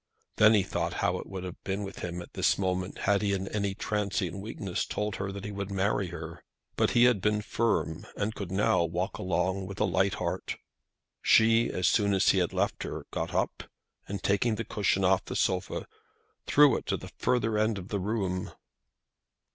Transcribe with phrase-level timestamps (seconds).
[0.37, 3.33] Then he thought how it would have been with him at this moment had he
[3.33, 6.43] in any transient weakness told her that he would marry her.
[6.75, 10.55] But he had been firm, and could now walk along with a light heart.
[11.21, 13.61] She, as soon as he had left her, got up,
[14.07, 15.85] and taking the cushion off the sofa,
[16.47, 18.51] threw it to the further end of the room.